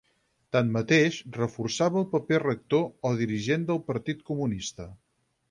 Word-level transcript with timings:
Tanmateix, 0.55 1.19
reforçava 1.35 1.99
el 2.01 2.07
paper 2.15 2.39
rector 2.45 2.89
o 3.11 3.13
dirigent 3.21 3.69
del 3.69 3.83
Partit 3.93 4.27
Comunista. 4.33 4.91